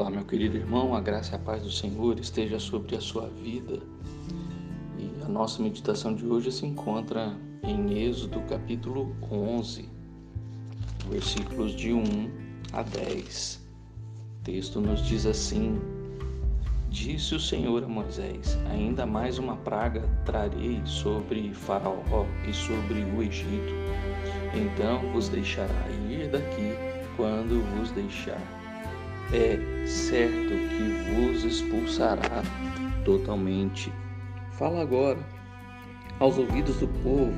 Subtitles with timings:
[0.00, 3.28] Olá, meu querido irmão, a graça e a paz do Senhor esteja sobre a sua
[3.28, 3.80] vida.
[4.98, 9.90] E a nossa meditação de hoje se encontra em Êxodo capítulo 11,
[11.10, 12.02] versículos de 1
[12.72, 13.62] a 10.
[14.40, 15.78] O texto nos diz assim:
[16.88, 23.22] Disse o Senhor a Moisés: Ainda mais uma praga trarei sobre Faraó e sobre o
[23.22, 23.74] Egito.
[24.54, 26.72] Então vos deixará ir daqui
[27.18, 28.59] quando vos deixar
[29.32, 32.42] é certo que vos expulsará
[33.04, 33.92] totalmente.
[34.52, 35.18] Fala agora
[36.18, 37.32] aos ouvidos do povo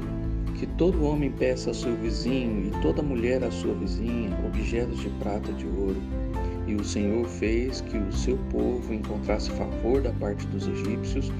[0.59, 5.09] que todo homem peça a seu vizinho e toda mulher a sua vizinha objetos de
[5.11, 6.01] prata e de ouro.
[6.67, 11.31] E o Senhor fez que o seu povo encontrasse favor da parte dos egípcios.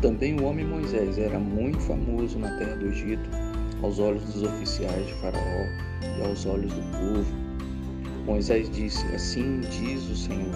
[0.00, 3.28] Também o homem Moisés era muito famoso na terra do Egito,
[3.82, 5.66] aos olhos dos oficiais de Faraó
[6.18, 7.49] e aos olhos do povo.
[8.30, 10.54] Moisés disse: Assim diz o Senhor: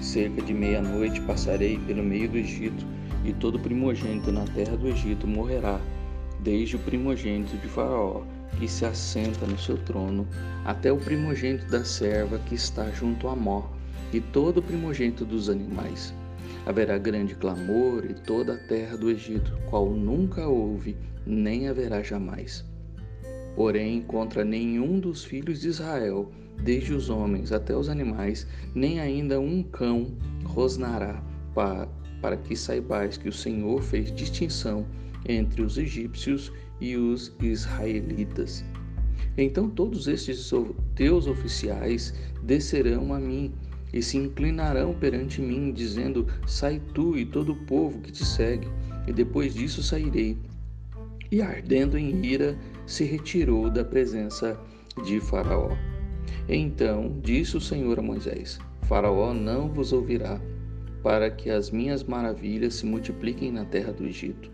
[0.00, 2.86] Cerca de meia-noite passarei pelo meio do Egito,
[3.26, 5.78] e todo primogênito na terra do Egito morrerá,
[6.40, 8.22] desde o primogênito de Faraó,
[8.58, 10.26] que se assenta no seu trono,
[10.64, 13.64] até o primogênito da serva que está junto a Mó,
[14.10, 16.14] e todo o primogênito dos animais.
[16.64, 20.96] Haverá grande clamor e toda a terra do Egito, qual nunca houve,
[21.26, 22.64] nem haverá jamais.
[23.54, 29.40] Porém, contra nenhum dos filhos de Israel desde os homens até os animais, nem ainda
[29.40, 31.22] um cão rosnará,
[31.54, 31.86] para,
[32.20, 34.86] para que saibais que o Senhor fez distinção
[35.26, 38.64] entre os egípcios e os israelitas.
[39.36, 40.50] Então todos estes
[40.94, 43.52] teus oficiais descerão a mim
[43.92, 48.68] e se inclinarão perante mim, dizendo: Sai tu e todo o povo que te segue.
[49.06, 50.36] E depois disso sairei.
[51.30, 54.58] E ardendo em ira, se retirou da presença
[55.04, 55.76] de Faraó.
[56.48, 60.40] Então disse o Senhor a Moisés: Faraó não vos ouvirá,
[61.02, 64.50] para que as minhas maravilhas se multipliquem na terra do Egito.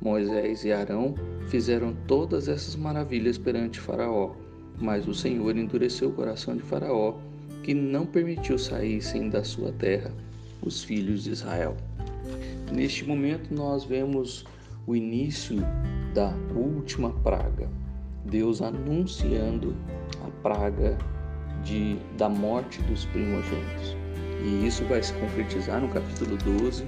[0.00, 1.14] Moisés e Arão
[1.48, 4.34] fizeram todas essas maravilhas perante Faraó,
[4.80, 7.14] mas o Senhor endureceu o coração de Faraó,
[7.62, 10.12] que não permitiu saíssem da sua terra
[10.60, 11.76] os filhos de Israel.
[12.72, 14.44] Neste momento nós vemos
[14.86, 15.58] o início
[16.14, 17.68] da última praga,
[18.24, 19.74] Deus anunciando
[20.24, 20.96] a praga
[21.64, 23.96] de, da morte dos primogênitos.
[24.44, 26.84] E isso vai se concretizar no capítulo 12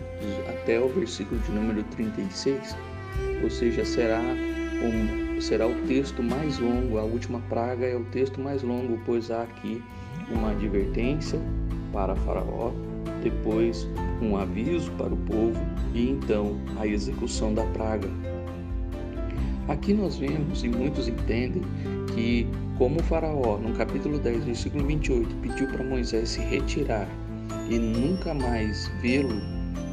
[0.49, 2.77] até o versículo de número 36.
[3.43, 8.41] Ou seja, será, um, será o texto mais longo, a última praga é o texto
[8.41, 9.83] mais longo, pois há aqui
[10.31, 11.39] uma advertência
[11.93, 12.73] para Faraó,
[13.23, 13.89] depois
[14.21, 15.61] um aviso para o povo
[15.94, 18.09] e então a execução da praga.
[19.69, 21.63] Aqui nós vemos e muitos entendem
[22.15, 27.09] que como o Faraó, no capítulo 10, versículo 28, pediu para Moisés se retirar
[27.71, 29.41] e nunca mais vê-lo,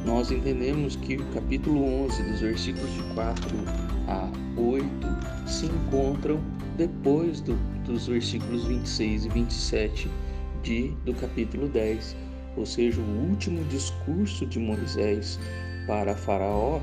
[0.04, 3.48] nós entendemos que o capítulo 11, dos versículos de 4
[4.08, 4.28] a
[4.60, 4.86] 8,
[5.48, 6.40] se encontram
[6.76, 7.54] depois do,
[7.86, 10.10] dos versículos 26 e 27
[10.62, 12.16] de, do capítulo 10,
[12.56, 15.38] ou seja, o último discurso de Moisés
[15.86, 16.80] para Faraó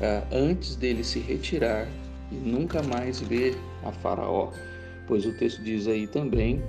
[0.00, 1.88] eh, antes dele se retirar
[2.30, 4.50] e nunca mais ver a Faraó
[5.10, 6.62] pois o texto diz aí também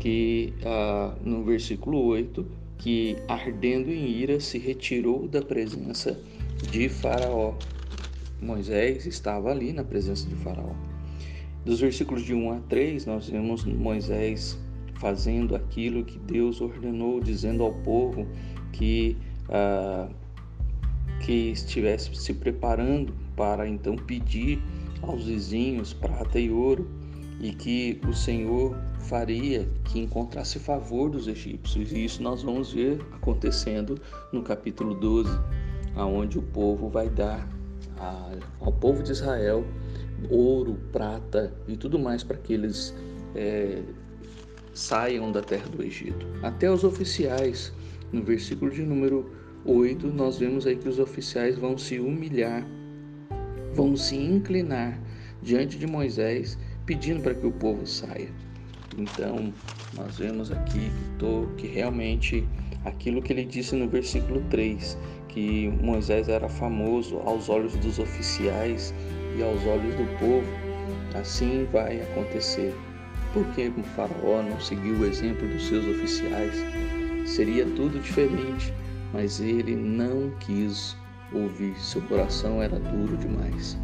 [0.00, 2.44] que ah, no versículo 8
[2.76, 6.20] que ardendo em ira se retirou da presença
[6.72, 7.54] de Faraó.
[8.42, 10.74] Moisés estava ali na presença de Faraó.
[11.64, 14.58] Dos versículos de 1 a 3, nós vemos Moisés
[14.96, 18.26] fazendo aquilo que Deus ordenou, dizendo ao povo
[18.72, 19.16] que,
[19.48, 20.08] ah,
[21.20, 24.60] que estivesse se preparando para então pedir
[25.10, 26.88] aos vizinhos prata e ouro
[27.40, 31.92] e que o Senhor faria que encontrasse favor dos egípcios.
[31.92, 34.00] E isso nós vamos ver acontecendo
[34.32, 35.30] no capítulo 12,
[35.94, 37.48] aonde o povo vai dar
[38.60, 39.64] ao povo de Israel
[40.30, 42.94] ouro, prata e tudo mais para que eles
[43.34, 43.82] é,
[44.72, 46.26] saiam da terra do Egito.
[46.42, 47.72] Até os oficiais,
[48.12, 49.30] no versículo de número
[49.64, 52.66] 8, nós vemos aí que os oficiais vão se humilhar,
[53.74, 54.98] vão se inclinar
[55.42, 58.28] diante de Moisés pedindo para que o povo saia.
[58.96, 59.52] Então,
[59.96, 62.46] nós vemos aqui que, que realmente
[62.84, 64.96] aquilo que ele disse no versículo 3,
[65.28, 68.94] que Moisés era famoso aos olhos dos oficiais
[69.36, 70.46] e aos olhos do povo,
[71.14, 72.74] assim vai acontecer.
[73.32, 76.54] Porque o faraó não seguiu o exemplo dos seus oficiais?
[77.26, 78.72] Seria tudo diferente,
[79.12, 80.96] mas ele não quis
[81.32, 83.76] ouvir, seu coração era duro demais.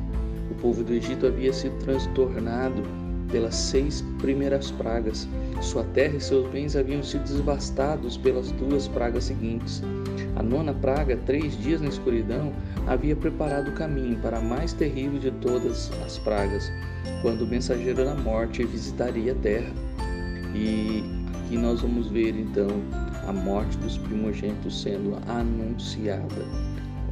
[0.51, 2.83] O povo do Egito havia se transtornado
[3.31, 5.29] pelas seis primeiras pragas.
[5.61, 9.83] Sua terra e seus bens haviam sido devastados pelas duas pragas seguintes.
[10.37, 12.53] A nona praga, três dias na escuridão,
[12.87, 16.71] havia preparado o caminho para a mais terrível de todas as pragas,
[17.23, 19.73] quando o mensageiro da morte visitaria a terra.
[20.55, 21.05] E
[21.45, 22.69] aqui nós vamos ver então
[23.27, 26.70] a morte dos primogênitos sendo anunciada.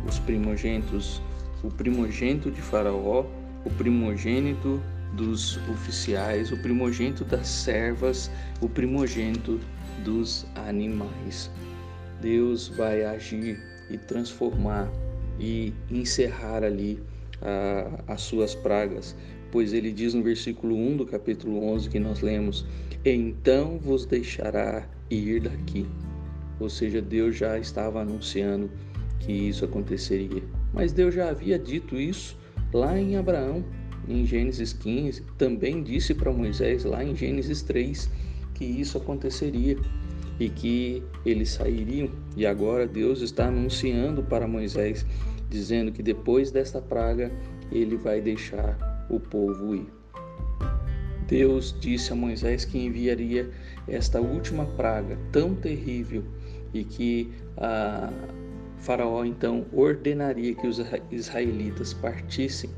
[0.08, 1.20] Os primogênitos,
[1.62, 3.26] o primogênito de Faraó,
[3.64, 4.82] o primogênito
[5.12, 9.60] dos oficiais, o primogênito das servas, o primogênito
[10.04, 11.50] dos animais.
[12.22, 13.60] Deus vai agir
[13.90, 14.90] e transformar
[15.38, 17.00] e encerrar ali
[18.06, 19.14] as suas pragas,
[19.52, 22.64] pois ele diz no versículo 1 do capítulo 11 que nós lemos:
[23.04, 25.86] Então vos deixará ir daqui.
[26.58, 28.68] Ou seja, Deus já estava anunciando
[29.20, 30.42] que isso aconteceria.
[30.72, 32.36] Mas Deus já havia dito isso
[32.72, 33.64] lá em Abraão,
[34.06, 38.10] em Gênesis 15, também disse para Moisés lá em Gênesis 3
[38.54, 39.76] que isso aconteceria
[40.40, 42.10] e que eles sairiam.
[42.36, 45.04] E agora Deus está anunciando para Moisés,
[45.50, 47.30] dizendo que depois desta praga
[47.70, 49.86] ele vai deixar o povo ir.
[51.26, 53.50] Deus disse a Moisés que enviaria
[53.86, 56.24] esta última praga tão terrível
[56.72, 58.10] e que a
[58.80, 60.80] Faraó então ordenaria que os
[61.10, 62.70] israelitas partissem.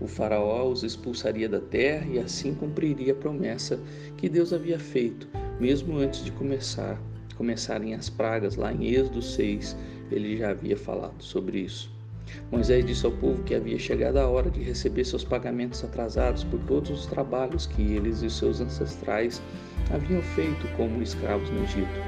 [0.00, 3.80] O Faraó os expulsaria da terra e assim cumpriria a promessa
[4.16, 5.28] que Deus havia feito,
[5.58, 7.00] mesmo antes de começar
[7.36, 9.76] começarem as pragas lá em Êxodo 6,
[10.10, 11.94] ele já havia falado sobre isso.
[12.50, 16.58] Moisés disse ao povo que havia chegado a hora de receber seus pagamentos atrasados por
[16.60, 19.40] todos os trabalhos que eles e seus ancestrais
[19.92, 22.05] haviam feito como escravos no Egito.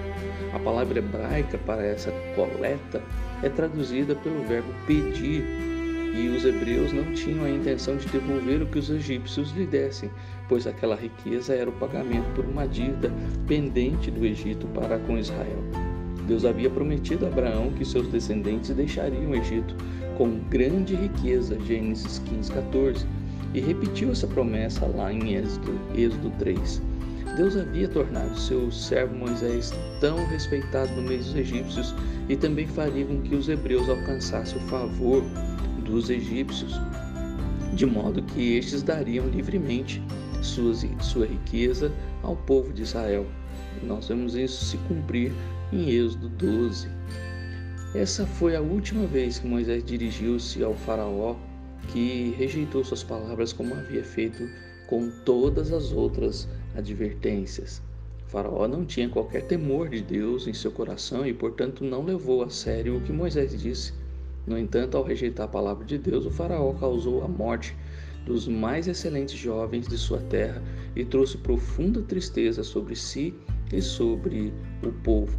[0.52, 3.02] A palavra hebraica para essa coleta
[3.42, 5.44] é traduzida pelo verbo pedir,
[6.14, 10.10] e os hebreus não tinham a intenção de devolver o que os egípcios lhe dessem,
[10.48, 13.12] pois aquela riqueza era o pagamento por uma dívida
[13.46, 15.62] pendente do Egito para com Israel.
[16.26, 19.74] Deus havia prometido a Abraão que seus descendentes deixariam o Egito
[20.16, 23.06] com grande riqueza, Gênesis 15, 14,
[23.54, 26.82] e repetiu essa promessa lá em Êxodo, Êxodo 3.
[27.38, 31.94] Deus havia tornado seu servo Moisés tão respeitado no meio dos egípcios
[32.28, 35.22] e também faria com que os hebreus alcançassem o favor
[35.84, 36.72] dos egípcios,
[37.74, 40.02] de modo que estes dariam livremente
[40.42, 41.92] suas, sua riqueza
[42.24, 43.24] ao povo de Israel.
[43.84, 45.32] Nós vemos isso se cumprir
[45.72, 46.88] em Êxodo 12.
[47.94, 51.36] Essa foi a última vez que Moisés dirigiu-se ao Faraó,
[51.92, 54.42] que rejeitou suas palavras como havia feito
[54.88, 57.82] com todas as outras advertências.
[58.26, 62.42] O faraó não tinha qualquer temor de Deus em seu coração e, portanto, não levou
[62.42, 63.92] a sério o que Moisés disse.
[64.46, 67.76] No entanto, ao rejeitar a palavra de Deus, o faraó causou a morte
[68.24, 70.62] dos mais excelentes jovens de sua terra
[70.94, 73.34] e trouxe profunda tristeza sobre si
[73.72, 74.52] e sobre
[74.82, 75.38] o povo.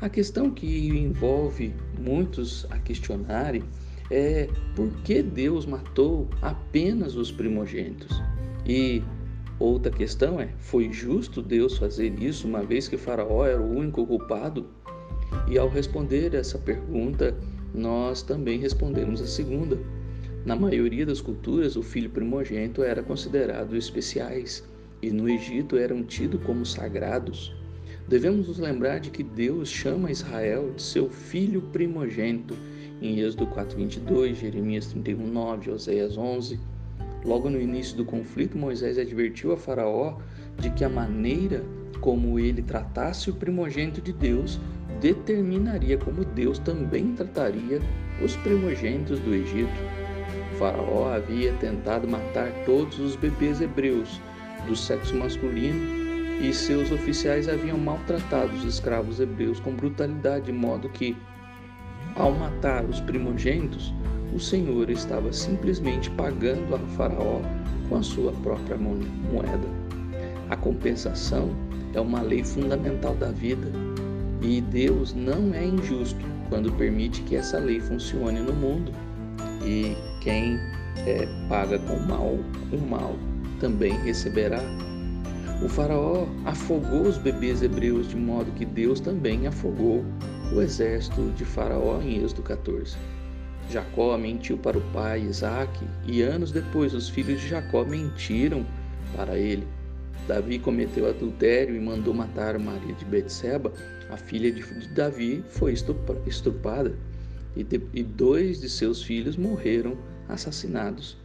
[0.00, 3.62] A questão que envolve muitos a questionarem
[4.10, 8.22] é por que Deus matou apenas os primogênitos?
[8.66, 9.02] E
[9.58, 14.06] outra questão é: foi justo Deus fazer isso, uma vez que Faraó era o único
[14.06, 14.66] culpado?
[15.46, 17.36] E ao responder essa pergunta,
[17.74, 19.78] nós também respondemos a segunda.
[20.44, 24.64] Na maioria das culturas, o filho primogênito era considerado especiais
[25.02, 27.54] e no Egito eram tidos como sagrados.
[28.08, 32.56] Devemos nos lembrar de que Deus chama Israel de seu filho primogênito
[33.02, 36.58] em Êxodo 4:22, Jeremias 31:9, Oséias 11.
[37.28, 40.16] Logo no início do conflito, Moisés advertiu a Faraó
[40.58, 41.62] de que a maneira
[42.00, 44.58] como ele tratasse o primogênito de Deus
[44.98, 47.82] determinaria como Deus também trataria
[48.24, 49.78] os primogênitos do Egito.
[50.54, 54.22] O faraó havia tentado matar todos os bebês hebreus
[54.66, 60.88] do sexo masculino e seus oficiais haviam maltratado os escravos hebreus com brutalidade, de modo
[60.88, 61.14] que,
[62.16, 63.92] ao matar os primogênitos,
[64.34, 67.40] o Senhor estava simplesmente pagando a Faraó
[67.88, 69.68] com a sua própria moeda.
[70.50, 71.50] A compensação
[71.94, 73.70] é uma lei fundamental da vida
[74.42, 78.92] e Deus não é injusto quando permite que essa lei funcione no mundo.
[79.64, 80.58] E quem
[81.06, 82.38] é, paga com mal,
[82.70, 83.14] com mal
[83.60, 84.62] também receberá.
[85.62, 90.04] O Faraó afogou os bebês hebreus de modo que Deus também afogou
[90.54, 92.96] o exército de Faraó em Êxodo 14.
[93.70, 95.70] Jacó mentiu para o pai Isaac,
[96.06, 98.64] e anos depois os filhos de Jacó mentiram
[99.14, 99.66] para ele.
[100.26, 103.72] Davi cometeu adultério e mandou matar Maria de Betseba,
[104.10, 105.74] a filha de Davi, foi
[106.26, 106.94] estuprada
[107.56, 109.96] e, dois de seus filhos morreram
[110.28, 111.16] assassinados.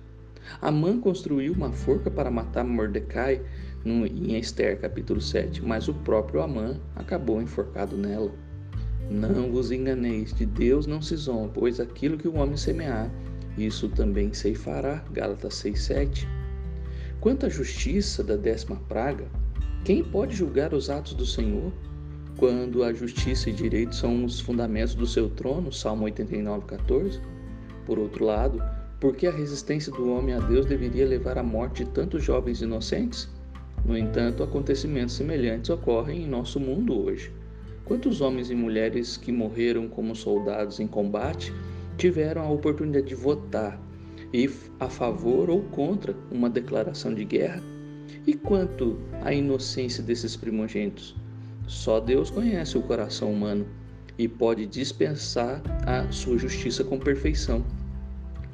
[0.61, 3.41] Amã construiu uma forca para matar Mordecai
[3.85, 8.31] em Esther capítulo 7, mas o próprio Amã acabou enforcado nela.
[9.09, 13.11] Não vos enganeis, de Deus não se zomba, pois aquilo que o homem semear,
[13.57, 15.03] isso também ceifará.
[15.11, 16.27] Gálatas 6,7.
[17.19, 19.25] Quanto à justiça da décima praga,
[19.85, 21.71] quem pode julgar os atos do Senhor?
[22.37, 27.19] Quando a justiça e direito são os fundamentos do seu trono, Salmo 89,14.
[27.85, 28.61] Por outro lado,
[28.99, 32.61] por que a resistência do homem a Deus deveria levar à morte de tantos jovens
[32.61, 33.29] inocentes?
[33.85, 37.31] No entanto, acontecimentos semelhantes ocorrem em nosso mundo hoje.
[37.85, 41.53] Quantos homens e mulheres que morreram como soldados em combate
[41.97, 43.77] tiveram a oportunidade de votar
[44.33, 44.49] e
[44.79, 47.61] a favor ou contra uma declaração de guerra?
[48.25, 51.13] E quanto à inocência desses primogênitos?
[51.67, 53.65] Só Deus conhece o coração humano
[54.17, 57.65] e pode dispensar a sua justiça com perfeição.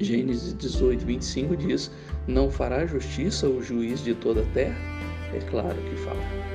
[0.00, 1.90] Gênesis 18, 25 diz:
[2.26, 4.76] Não fará justiça o juiz de toda a terra?
[5.32, 6.50] É claro que fala.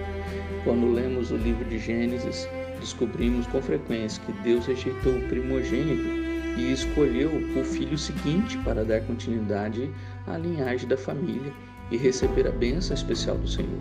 [0.65, 2.49] Quando lemos o livro de Gênesis,
[2.85, 6.07] descobrimos com frequência que Deus rejeitou o primogênito
[6.55, 9.89] e escolheu o filho seguinte para dar continuidade
[10.27, 11.51] à linhagem da família
[11.89, 13.79] e receber a bênção especial do Senhor.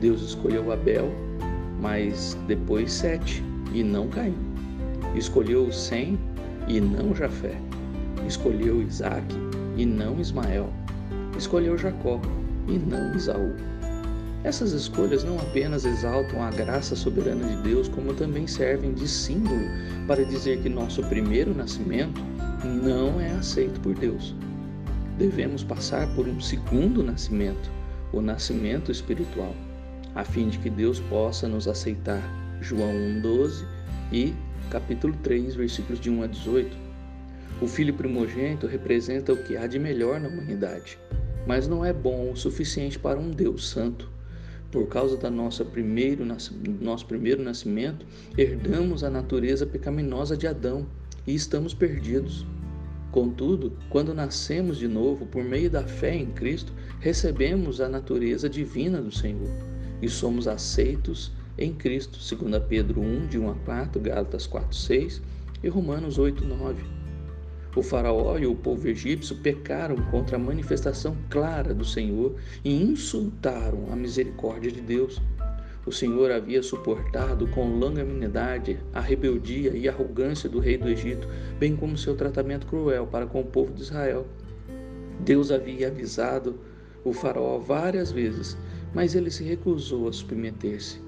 [0.00, 1.08] Deus escolheu Abel,
[1.80, 4.34] mas depois Sete e não Caim.
[5.14, 6.18] Escolheu Sem
[6.66, 7.54] e não Jafé.
[8.26, 9.24] Escolheu Isaac
[9.76, 10.68] e não Ismael.
[11.38, 12.20] Escolheu Jacó
[12.66, 13.54] e não Isaú.
[14.44, 19.66] Essas escolhas não apenas exaltam a graça soberana de Deus, como também servem de símbolo
[20.08, 22.20] para dizer que nosso primeiro nascimento
[22.64, 24.34] não é aceito por Deus.
[25.16, 27.70] Devemos passar por um segundo nascimento,
[28.12, 29.54] o nascimento espiritual,
[30.14, 32.22] a fim de que Deus possa nos aceitar.
[32.60, 33.64] João 1,12
[34.12, 34.34] e
[34.70, 36.76] capítulo 3, versículos de 1 a 18.
[37.60, 40.98] O filho primogênito representa o que há de melhor na humanidade,
[41.46, 44.10] mas não é bom o suficiente para um Deus santo.
[44.72, 48.06] Por causa da nossa primeiro, nosso primeiro nascimento,
[48.38, 50.86] herdamos a natureza pecaminosa de Adão
[51.26, 52.46] e estamos perdidos.
[53.10, 59.02] Contudo, quando nascemos de novo por meio da fé em Cristo, recebemos a natureza divina
[59.02, 59.50] do Senhor
[60.00, 65.20] e somos aceitos em Cristo, 2 Pedro 1, de 1 a 4, Gálatas 4, 6
[65.62, 67.01] e Romanos 8, 9.
[67.74, 73.90] O faraó e o povo egípcio pecaram contra a manifestação clara do Senhor e insultaram
[73.90, 75.22] a misericórdia de Deus.
[75.86, 81.26] O Senhor havia suportado com longanimidade a rebeldia e arrogância do rei do Egito,
[81.58, 84.26] bem como seu tratamento cruel para com o povo de Israel.
[85.20, 86.60] Deus havia avisado
[87.02, 88.56] o faraó várias vezes,
[88.94, 91.00] mas ele se recusou a submeter-se.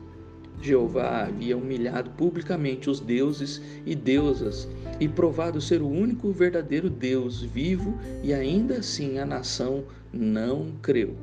[0.60, 4.68] Jeová havia humilhado publicamente os deuses e deusas
[4.98, 11.16] e provado ser o único verdadeiro Deus vivo, e ainda assim a nação não creu.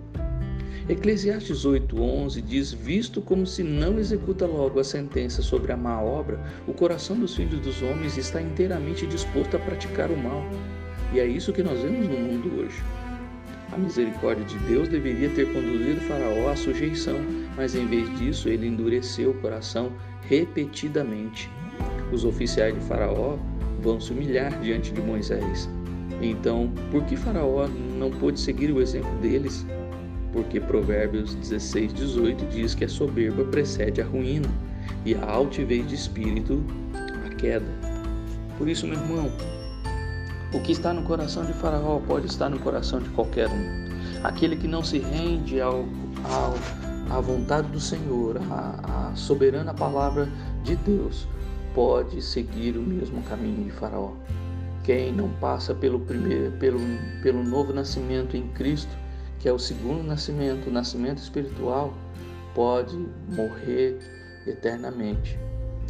[0.89, 6.39] Eclesiastes 8:11 diz: Visto como se não executa logo a sentença sobre a má obra,
[6.67, 10.43] o coração dos filhos dos homens está inteiramente disposto a praticar o mal.
[11.13, 12.81] E é isso que nós vemos no mundo hoje.
[13.71, 17.17] A misericórdia de Deus deveria ter conduzido Faraó à sujeição,
[17.55, 19.91] mas em vez disso ele endureceu o coração
[20.27, 21.49] repetidamente.
[22.11, 23.37] Os oficiais de Faraó
[23.81, 25.69] vão se humilhar diante de Moisés.
[26.21, 27.67] Então, por que Faraó
[27.97, 29.65] não pôde seguir o exemplo deles?
[30.31, 34.49] Porque Provérbios 16, 18 diz que a soberba precede a ruína
[35.05, 36.63] e a altivez de espírito
[37.25, 37.65] a queda.
[38.57, 39.31] Por isso, meu irmão,
[40.53, 43.91] o que está no coração de Faraó pode estar no coração de qualquer um.
[44.23, 45.85] Aquele que não se rende ao,
[46.23, 46.53] ao
[47.11, 50.29] à vontade do Senhor, à, à soberana palavra
[50.63, 51.27] de Deus,
[51.73, 54.13] pode seguir o mesmo caminho de Faraó.
[54.85, 56.79] Quem não passa pelo primeiro, pelo,
[57.21, 58.95] pelo novo nascimento em Cristo,
[59.39, 61.93] que é o segundo nascimento, o nascimento espiritual,
[62.55, 62.97] pode
[63.29, 63.99] morrer
[64.47, 65.37] eternamente.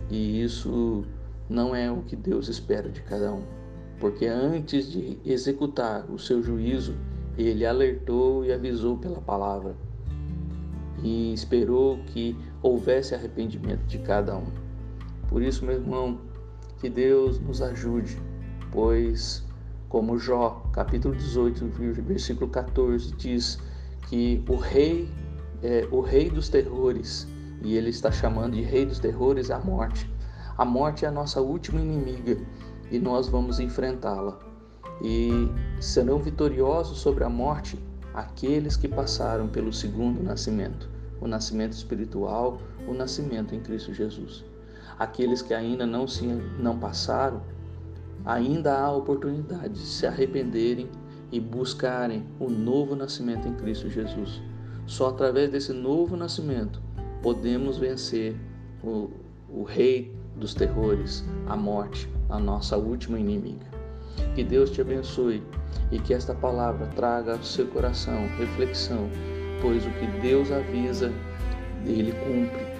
[0.09, 1.05] E isso
[1.47, 3.43] não é o que Deus espera de cada um.
[3.99, 6.95] Porque antes de executar o seu juízo,
[7.37, 9.75] ele alertou e avisou pela palavra
[11.03, 14.47] e esperou que houvesse arrependimento de cada um.
[15.27, 16.19] Por isso, meu irmão,
[16.79, 18.17] que Deus nos ajude,
[18.71, 19.43] pois,
[19.87, 21.65] como Jó, capítulo 18,
[22.03, 23.59] versículo 14, diz
[24.07, 25.09] que o rei,
[25.63, 27.27] é, o rei dos terrores,
[27.63, 30.09] e ele está chamando de rei dos terrores a morte.
[30.57, 32.37] A morte é a nossa última inimiga
[32.89, 34.39] e nós vamos enfrentá-la.
[35.01, 37.79] E serão vitoriosos sobre a morte
[38.13, 40.89] aqueles que passaram pelo segundo nascimento,
[41.19, 44.43] o nascimento espiritual, o nascimento em Cristo Jesus.
[44.97, 46.25] Aqueles que ainda não se
[46.59, 47.41] não passaram,
[48.25, 50.89] ainda há oportunidade de se arrependerem
[51.31, 54.41] e buscarem o novo nascimento em Cristo Jesus.
[54.85, 56.81] Só através desse novo nascimento
[57.21, 58.35] podemos vencer
[58.83, 59.09] o,
[59.49, 63.70] o rei dos terrores, a morte, a nossa última inimiga.
[64.35, 65.43] Que Deus te abençoe
[65.91, 69.09] e que esta palavra traga ao seu coração reflexão,
[69.61, 71.11] pois o que Deus avisa,
[71.85, 72.71] ele cumpre.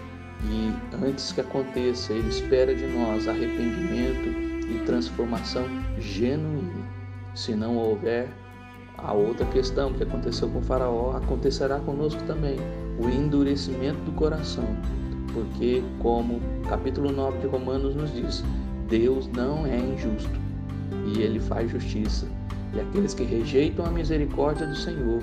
[0.43, 4.29] E antes que aconteça, ele espera de nós arrependimento
[4.69, 5.63] e transformação
[6.00, 6.85] genuína.
[7.35, 8.29] Se não houver,
[8.97, 12.57] a outra questão que aconteceu com Faraó acontecerá conosco também,
[12.97, 14.65] o endurecimento do coração.
[15.33, 18.43] Porque, como capítulo 9 de Romanos nos diz,
[18.88, 20.50] Deus não é injusto
[21.15, 22.27] e ele faz justiça.
[22.74, 25.22] E aqueles que rejeitam a misericórdia do Senhor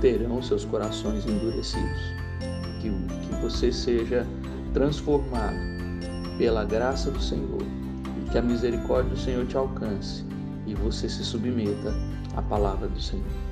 [0.00, 2.00] terão seus corações endurecidos.
[2.80, 4.26] Que, que você seja
[4.72, 5.58] transformado
[6.36, 10.24] pela graça do Senhor e que a misericórdia do Senhor te alcance
[10.66, 11.92] e você se submeta
[12.36, 13.47] à palavra do Senhor.